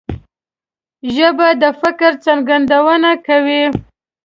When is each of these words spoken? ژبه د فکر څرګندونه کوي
ژبه 1.15 1.47
د 1.61 1.63
فکر 1.81 2.11
څرګندونه 2.25 3.09
کوي 3.27 3.63